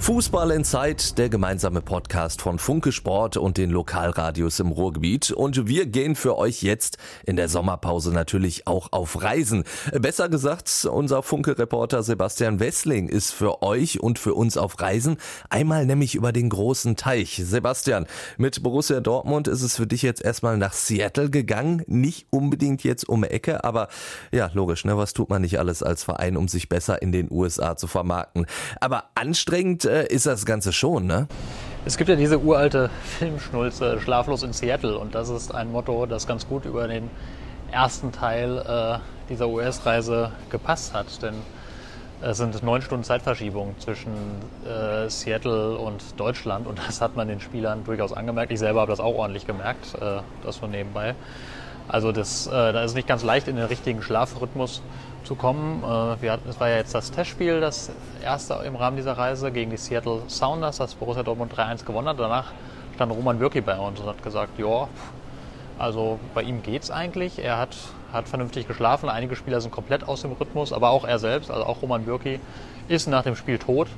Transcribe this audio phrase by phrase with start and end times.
[0.00, 5.32] Fußball in Zeit, der gemeinsame Podcast von Funke Sport und den Lokalradios im Ruhrgebiet.
[5.32, 9.64] Und wir gehen für euch jetzt in der Sommerpause natürlich auch auf Reisen.
[9.92, 15.18] Besser gesagt, unser Funke-Reporter Sebastian Wessling ist für euch und für uns auf Reisen.
[15.50, 17.42] Einmal nämlich über den großen Teich.
[17.44, 18.06] Sebastian,
[18.38, 21.82] mit Borussia Dortmund ist es für dich jetzt erstmal nach Seattle gegangen.
[21.86, 23.88] Nicht unbedingt jetzt um Ecke, aber
[24.32, 24.96] ja, logisch, ne?
[24.96, 28.46] Was tut man nicht alles als Verein, um sich besser in den USA zu vermarkten?
[28.80, 31.26] Aber anstrengend äh, ist das Ganze schon, ne?
[31.84, 36.26] Es gibt ja diese uralte Filmschnulze Schlaflos in Seattle und das ist ein Motto, das
[36.26, 37.10] ganz gut über den
[37.70, 38.98] ersten Teil äh,
[39.28, 41.34] dieser US-Reise gepasst hat, denn
[42.20, 44.12] es sind neun Stunden Zeitverschiebung zwischen
[44.66, 48.52] äh, Seattle und Deutschland und das hat man den Spielern durchaus angemerkt.
[48.52, 51.14] Ich selber habe das auch ordentlich gemerkt, äh, das so nebenbei.
[51.88, 54.82] Also das, äh, da ist es nicht ganz leicht, in den richtigen Schlafrhythmus
[55.24, 55.82] zu kommen.
[55.82, 57.90] Äh, hatten, es war ja jetzt das Testspiel, das
[58.22, 62.18] erste im Rahmen dieser Reise gegen die Seattle Sounders, das Borussia Dortmund 3-1 gewonnen hat.
[62.18, 62.52] Danach
[62.94, 64.88] stand Roman Würki bei uns und hat gesagt, ja,
[65.78, 67.38] also bei ihm geht's eigentlich.
[67.38, 67.76] Er hat,
[68.12, 69.08] hat vernünftig geschlafen.
[69.08, 72.40] Einige Spieler sind komplett aus dem Rhythmus, aber auch er selbst, also auch Roman Würki,
[72.88, 73.88] ist nach dem Spiel tot.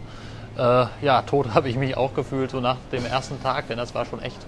[0.57, 3.95] Äh, ja, tot habe ich mich auch gefühlt, so nach dem ersten Tag, denn das
[3.95, 4.39] war schon echt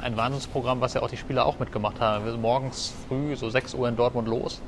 [0.00, 2.24] ein Wahnsinnsprogramm, was ja auch die Spieler auch mitgemacht haben.
[2.24, 4.60] Wir sind morgens früh, so 6 Uhr in Dortmund los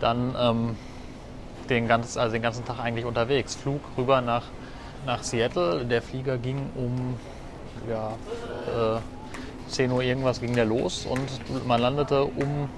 [0.00, 0.76] dann ähm,
[1.68, 3.54] den, ganz, also den ganzen Tag eigentlich unterwegs.
[3.54, 4.44] Flug rüber nach,
[5.06, 5.84] nach Seattle.
[5.84, 7.16] Der Flieger ging um
[7.88, 8.10] ja,
[8.96, 12.68] äh, 10 Uhr irgendwas ging der los und man landete um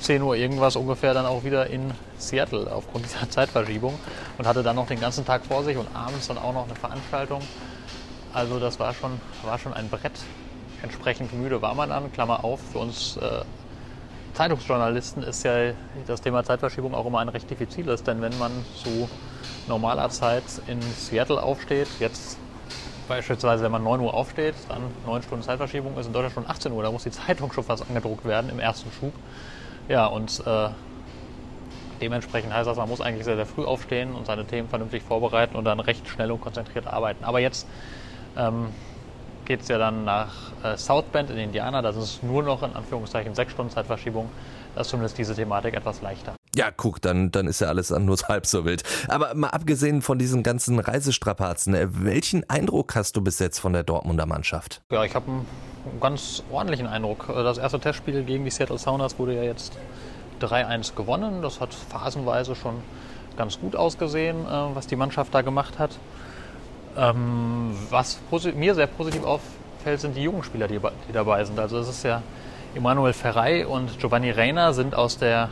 [0.00, 3.94] 10 Uhr irgendwas ungefähr dann auch wieder in Seattle aufgrund dieser Zeitverschiebung
[4.36, 6.74] und hatte dann noch den ganzen Tag vor sich und abends dann auch noch eine
[6.74, 7.40] Veranstaltung.
[8.32, 9.12] Also das war schon,
[9.44, 10.12] war schon ein Brett.
[10.84, 13.40] Entsprechend müde war man dann, Klammer auf, für uns äh,
[14.34, 15.72] Zeitungsjournalisten ist ja
[16.06, 19.08] das Thema Zeitverschiebung auch immer ein recht diffiziles, denn wenn man zu
[19.66, 22.38] normaler Zeit in Seattle aufsteht, jetzt
[23.08, 26.72] beispielsweise wenn man 9 Uhr aufsteht, dann 9 Stunden Zeitverschiebung ist in Deutschland schon 18
[26.72, 29.14] Uhr, da muss die Zeitung schon fast angedruckt werden im ersten Schub.
[29.88, 30.68] Ja, und äh,
[32.02, 35.56] dementsprechend heißt das, man muss eigentlich sehr, sehr früh aufstehen und seine Themen vernünftig vorbereiten
[35.56, 37.24] und dann recht schnell und konzentriert arbeiten.
[37.24, 37.66] Aber jetzt
[38.36, 38.74] ähm,
[39.44, 40.32] geht es ja dann nach
[40.62, 41.82] äh, South Bend in Indiana.
[41.82, 44.30] Das ist nur noch in Anführungszeichen sechs Stunden Zeitverschiebung.
[44.74, 46.34] Das ist zumindest diese Thematik etwas leichter.
[46.56, 48.82] Ja, guck, dann, dann ist ja alles nur halb so wild.
[49.08, 53.72] Aber mal abgesehen von diesen ganzen Reisestrapazen, äh, welchen Eindruck hast du bis jetzt von
[53.72, 54.82] der Dortmunder Mannschaft?
[54.90, 55.46] Ja, ich habe einen
[56.00, 57.26] ganz ordentlichen Eindruck.
[57.28, 59.76] Das erste Testspiel gegen die Seattle Sounders wurde ja jetzt
[60.40, 61.42] 3-1 gewonnen.
[61.42, 62.82] Das hat phasenweise schon
[63.36, 65.90] ganz gut ausgesehen, äh, was die Mannschaft da gemacht hat.
[66.96, 68.20] Ähm, was
[68.54, 71.58] mir sehr positiv auffällt, sind die jungen Spieler, die, die dabei sind.
[71.58, 72.22] Also es ist ja
[72.74, 75.50] Emanuel Ferrei und Giovanni Reina sind aus der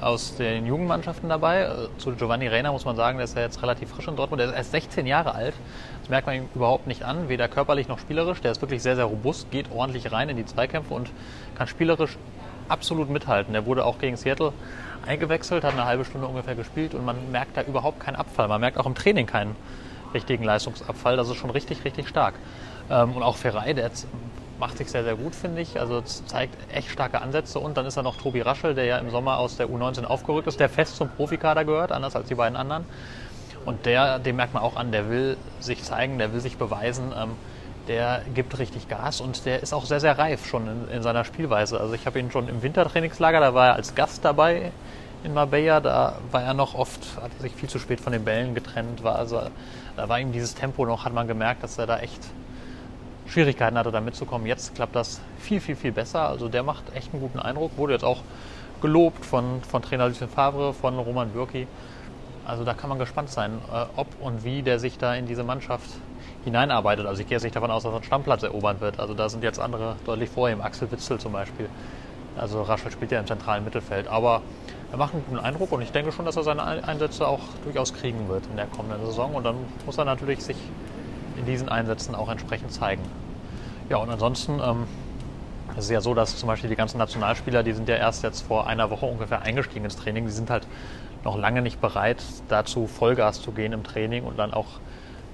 [0.00, 1.68] aus den Jugendmannschaften dabei.
[1.98, 4.40] Zu Giovanni Reina muss man sagen, der ist ja jetzt relativ frisch in Dortmund.
[4.40, 5.54] Der ist erst 16 Jahre alt.
[6.00, 8.40] Das merkt man ihm überhaupt nicht an, weder körperlich noch spielerisch.
[8.40, 11.10] Der ist wirklich sehr, sehr robust, geht ordentlich rein in die Zweikämpfe und
[11.56, 12.16] kann spielerisch
[12.68, 13.52] absolut mithalten.
[13.52, 14.52] Der wurde auch gegen Seattle
[15.06, 18.48] eingewechselt, hat eine halbe Stunde ungefähr gespielt und man merkt da überhaupt keinen Abfall.
[18.48, 19.56] Man merkt auch im Training keinen
[20.14, 21.16] richtigen Leistungsabfall.
[21.16, 22.34] Das ist schon richtig, richtig stark.
[22.90, 23.90] Ähm, und auch Ferrei, der
[24.58, 25.80] macht sich sehr, sehr gut, finde ich.
[25.80, 27.58] Also zeigt echt starke Ansätze.
[27.58, 30.46] Und dann ist da noch Tobi Raschel, der ja im Sommer aus der U19 aufgerückt
[30.46, 32.84] ist, der fest zum Profikader gehört, anders als die beiden anderen.
[33.64, 37.12] Und der, dem merkt man auch an, der will sich zeigen, der will sich beweisen.
[37.16, 37.30] Ähm,
[37.88, 41.24] der gibt richtig Gas und der ist auch sehr, sehr reif schon in, in seiner
[41.24, 41.80] Spielweise.
[41.80, 44.70] Also ich habe ihn schon im Wintertrainingslager, da war er als Gast dabei
[45.24, 48.24] in Marbella, da war er noch oft, hat er sich viel zu spät von den
[48.24, 49.42] Bällen getrennt, war also
[49.96, 52.24] da war ihm dieses Tempo noch, hat man gemerkt, dass er da echt
[53.26, 54.46] Schwierigkeiten hatte, da mitzukommen.
[54.46, 56.28] Jetzt klappt das viel, viel, viel besser.
[56.28, 57.76] Also der macht echt einen guten Eindruck.
[57.76, 58.22] Wurde jetzt auch
[58.80, 61.68] gelobt von, von Trainer Lucien Favre, von Roman Bürki.
[62.44, 65.44] Also da kann man gespannt sein, äh, ob und wie der sich da in diese
[65.44, 65.88] Mannschaft
[66.44, 67.06] hineinarbeitet.
[67.06, 68.98] Also ich gehe jetzt nicht davon aus, dass er einen Stammplatz erobern wird.
[68.98, 70.60] Also da sind jetzt andere deutlich vor ihm.
[70.60, 71.68] Axel Witzel zum Beispiel.
[72.36, 74.08] Also Raschel spielt ja im zentralen Mittelfeld.
[74.08, 74.42] Aber
[74.92, 77.94] er macht einen guten Eindruck und ich denke schon, dass er seine Einsätze auch durchaus
[77.94, 79.34] kriegen wird in der kommenden Saison.
[79.34, 79.56] Und dann
[79.86, 80.56] muss er natürlich sich
[81.36, 83.02] in diesen Einsätzen auch entsprechend zeigen.
[83.88, 84.86] Ja, und ansonsten ähm,
[85.76, 88.42] es ist ja so, dass zum Beispiel die ganzen Nationalspieler, die sind ja erst jetzt
[88.42, 90.26] vor einer Woche ungefähr eingestiegen ins Training.
[90.26, 90.66] Die sind halt
[91.24, 94.80] noch lange nicht bereit, dazu Vollgas zu gehen im Training und dann auch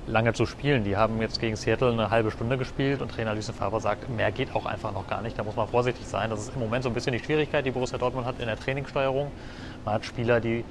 [0.07, 0.85] lange zu spielen.
[0.85, 4.33] Die haben jetzt gegen Seattle eine halbe Stunde gespielt und Trainer Lucien Favre sagt, mehr
[4.33, 5.39] geht auch einfach noch gar nicht.
[5.39, 6.31] Da muss man vorsichtig sein.
[6.31, 8.59] Das ist im Moment so ein bisschen die Schwierigkeit, die Borussia Dortmund hat in der
[8.59, 9.31] Trainingssteuerung.
[9.85, 10.65] Man hat Spieler, die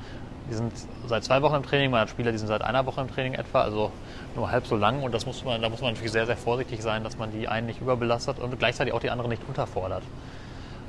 [0.49, 0.71] Die sind
[1.07, 3.33] seit zwei Wochen im Training, man hat Spieler, die sind seit einer Woche im Training
[3.33, 3.91] etwa, also
[4.35, 5.01] nur halb so lang.
[5.01, 7.47] Und das muss man, da muss man natürlich sehr, sehr vorsichtig sein, dass man die
[7.47, 10.03] einen nicht überbelastet und gleichzeitig auch die anderen nicht unterfordert.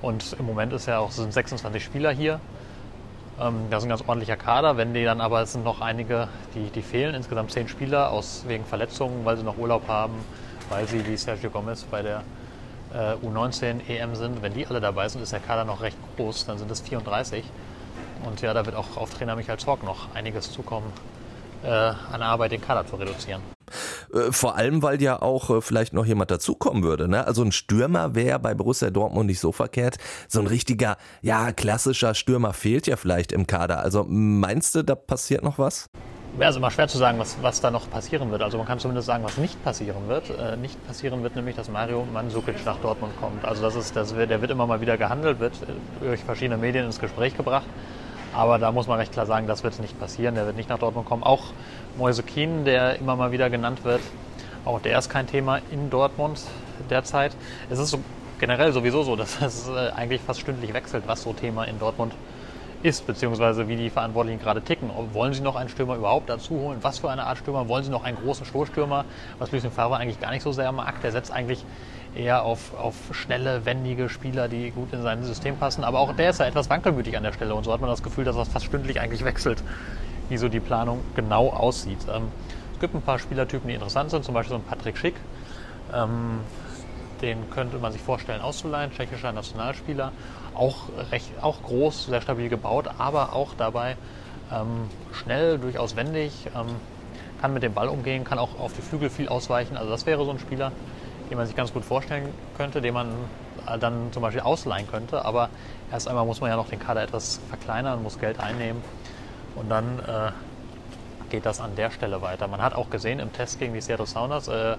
[0.02, 2.38] Und im Moment ist ja auch, sind 26 Spieler hier.
[3.40, 4.76] Ähm, das ist ein ganz ordentlicher Kader.
[4.76, 8.44] Wenn die dann aber, es sind noch einige, die, die fehlen, insgesamt zehn Spieler aus,
[8.46, 10.14] wegen Verletzungen, weil sie noch Urlaub haben,
[10.68, 12.22] weil sie wie Sergio Gomez bei der
[12.94, 14.42] äh, U19 EM sind.
[14.42, 17.44] Wenn die alle dabei sind, ist der Kader noch recht groß, dann sind es 34.
[18.24, 20.90] Und ja, da wird auch auf Trainer Michael Zorg noch einiges zukommen,
[21.62, 23.55] äh, an Arbeit den Kader zu reduzieren.
[24.12, 27.08] Äh, vor allem, weil ja auch äh, vielleicht noch jemand dazukommen würde.
[27.08, 27.26] Ne?
[27.26, 29.96] Also ein Stürmer wäre bei Borussia Dortmund nicht so verkehrt.
[30.28, 33.80] So ein richtiger, ja, klassischer Stürmer fehlt ja vielleicht im Kader.
[33.80, 35.88] Also meinst du, da passiert noch was?
[36.38, 38.42] Ja, also immer schwer zu sagen, was, was da noch passieren wird.
[38.42, 40.28] Also man kann zumindest sagen, was nicht passieren wird.
[40.30, 43.44] Äh, nicht passieren wird nämlich, dass Mario Mandzukic nach Dortmund kommt.
[43.44, 45.54] Also das ist, das der wird immer mal wieder gehandelt, wird
[46.00, 47.66] durch verschiedene Medien ins Gespräch gebracht.
[48.34, 50.34] Aber da muss man recht klar sagen, das wird nicht passieren.
[50.34, 51.22] Der wird nicht nach Dortmund kommen.
[51.22, 51.44] Auch
[51.96, 54.02] Moise Kien, der immer mal wieder genannt wird,
[54.64, 56.40] auch der ist kein Thema in Dortmund
[56.90, 57.36] derzeit.
[57.70, 58.00] Es ist so
[58.38, 62.14] generell sowieso so, dass es äh, eigentlich fast stündlich wechselt, was so Thema in Dortmund
[62.82, 64.90] ist, beziehungsweise wie die Verantwortlichen gerade ticken.
[65.12, 66.78] Wollen sie noch einen Stürmer überhaupt dazu holen?
[66.82, 67.68] Was für eine Art Stürmer?
[67.68, 69.04] Wollen sie noch einen großen Stoßstürmer?
[69.38, 71.00] Was Lucien Favre eigentlich gar nicht so sehr mag.
[71.00, 71.64] Der setzt eigentlich
[72.16, 75.84] eher auf, auf schnelle, wendige Spieler, die gut in sein System passen.
[75.84, 78.02] Aber auch der ist ja etwas wankelmütig an der Stelle und so hat man das
[78.02, 79.62] Gefühl, dass das fast stündlich eigentlich wechselt,
[80.28, 81.98] wie so die Planung genau aussieht.
[82.12, 82.28] Ähm,
[82.72, 85.14] es gibt ein paar Spielertypen, die interessant sind, zum Beispiel so ein Patrick Schick.
[85.94, 86.40] Ähm,
[87.22, 90.12] den könnte man sich vorstellen auszuleihen, tschechischer Nationalspieler.
[90.54, 93.96] Auch, recht, auch groß, sehr stabil gebaut, aber auch dabei
[94.52, 96.66] ähm, schnell, durchaus wendig, ähm,
[97.40, 99.76] kann mit dem Ball umgehen, kann auch auf die Flügel viel ausweichen.
[99.76, 100.72] Also das wäre so ein Spieler,
[101.30, 103.08] den man sich ganz gut vorstellen könnte, den man
[103.66, 105.24] äh, dann zum Beispiel ausleihen könnte.
[105.24, 105.48] Aber
[105.90, 108.82] erst einmal muss man ja noch den Kader etwas verkleinern, muss Geld einnehmen
[109.54, 110.32] und dann äh,
[111.30, 112.48] geht das an der Stelle weiter.
[112.48, 114.76] Man hat auch gesehen im Test gegen die Seattle Sounders, äh,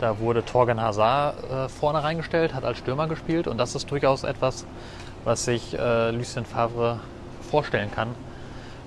[0.00, 4.24] da wurde Torgen Hazard äh, vorne reingestellt, hat als Stürmer gespielt und das ist durchaus
[4.24, 4.66] etwas,
[5.24, 6.98] was sich äh, Lucien Favre
[7.48, 8.14] vorstellen kann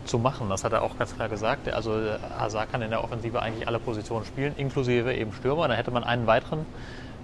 [0.06, 0.50] zu machen.
[0.50, 1.72] Das hat er auch ganz klar gesagt.
[1.72, 1.92] Also
[2.38, 5.68] Hazard kann in der Offensive eigentlich alle Positionen spielen, inklusive eben Stürmer.
[5.68, 6.66] Da hätte man einen weiteren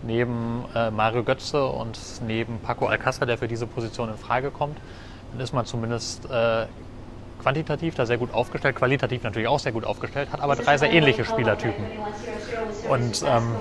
[0.04, 4.78] neben äh, Mario Götze und neben Paco Alcázar, der für diese Position in Frage kommt.
[5.32, 6.66] Dann ist man zumindest äh,
[7.42, 10.92] quantitativ da sehr gut aufgestellt, qualitativ natürlich auch sehr gut aufgestellt, hat aber drei sehr
[10.92, 11.86] ähnliche Spielertypen.
[12.90, 13.56] Und ähm,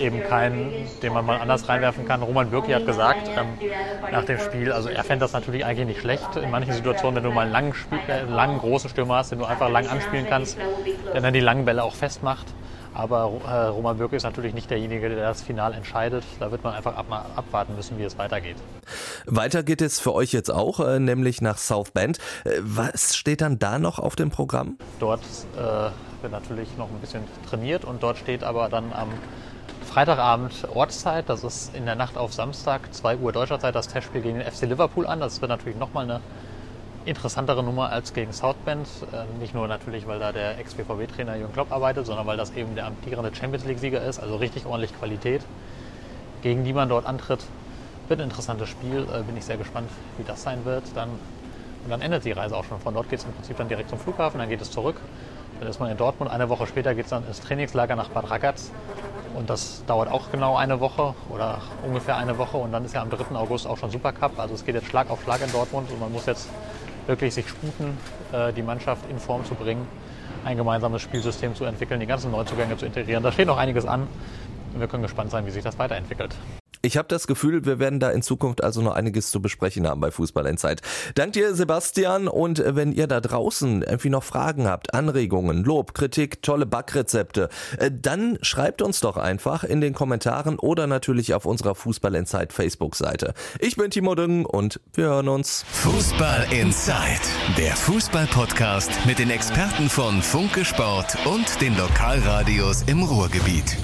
[0.00, 0.72] eben keinen,
[1.02, 2.22] den man mal anders reinwerfen kann.
[2.22, 3.46] Roman Bürki hat gesagt ähm,
[4.12, 7.24] nach dem Spiel, also er fände das natürlich eigentlich nicht schlecht in manchen Situationen, wenn
[7.24, 10.26] du mal einen langen, Spiel, äh, langen großen Stürmer hast, den du einfach lang anspielen
[10.28, 10.56] kannst,
[11.12, 12.46] der dann die langen Bälle auch festmacht.
[12.94, 16.24] Aber äh, Roman Bürki ist natürlich nicht derjenige, der das Final entscheidet.
[16.40, 17.06] Da wird man einfach ab,
[17.36, 18.56] abwarten müssen, wie es weitergeht.
[19.26, 22.18] Weiter geht es für euch jetzt auch, äh, nämlich nach South Bend.
[22.44, 24.78] Äh, was steht dann da noch auf dem Programm?
[24.98, 25.22] Dort
[26.20, 29.08] wird natürlich noch ein bisschen trainiert und dort steht aber dann am
[29.88, 34.20] Freitagabend Ortszeit, das ist in der Nacht auf Samstag, 2 Uhr deutscher Zeit, das Testspiel
[34.20, 35.18] gegen den FC Liverpool an.
[35.18, 36.20] Das wird natürlich nochmal eine
[37.08, 38.86] interessantere Nummer als gegen Southbend.
[39.12, 42.74] Äh, nicht nur natürlich, weil da der Ex-BVB-Trainer Jürgen Klopp arbeitet, sondern weil das eben
[42.74, 45.42] der amtierende Champions League-Sieger ist, also richtig ordentlich Qualität,
[46.42, 47.40] gegen die man dort antritt.
[48.08, 49.88] Wird ein interessantes Spiel, äh, bin ich sehr gespannt,
[50.18, 50.84] wie das sein wird.
[50.94, 52.78] Dann, und dann endet die Reise auch schon.
[52.80, 54.96] Von dort geht es im Prinzip dann direkt zum Flughafen, dann geht es zurück.
[55.60, 56.30] Dann ist man in Dortmund.
[56.30, 58.70] Eine Woche später geht es dann ins Trainingslager nach Bad Ragaz.
[59.34, 62.58] Und das dauert auch genau eine Woche oder ungefähr eine Woche.
[62.58, 63.34] Und dann ist ja am 3.
[63.34, 64.38] August auch schon Supercup.
[64.38, 66.48] Also es geht jetzt Schlag auf Schlag in Dortmund und man muss jetzt
[67.08, 67.96] wirklich sich sputen,
[68.32, 69.86] äh, die Mannschaft in Form zu bringen,
[70.44, 73.22] ein gemeinsames Spielsystem zu entwickeln, die ganzen Neuzugänge zu integrieren.
[73.22, 74.06] Da steht noch einiges an.
[74.74, 76.36] Und wir können gespannt sein, wie sich das weiterentwickelt.
[76.82, 80.00] Ich habe das Gefühl, wir werden da in Zukunft also noch einiges zu besprechen haben
[80.00, 80.80] bei Fußball in Zeit.
[81.14, 82.28] Dank dir, Sebastian.
[82.28, 87.90] Und wenn ihr da draußen irgendwie noch Fragen habt, Anregungen, Lob, Kritik, tolle Backrezepte, äh,
[87.90, 92.52] dann schreibt uns doch einfach in den Kommentaren oder natürlich auf unserer Fußball in Zeit
[92.52, 93.34] Facebook-Seite.
[93.58, 95.64] Ich bin Timo Düngen und wir hören uns.
[95.72, 97.22] Fußball in Zeit,
[97.56, 103.76] der Fußball-Podcast mit den Experten von Funke Sport und den Lokalradios im Ruhrgebiet.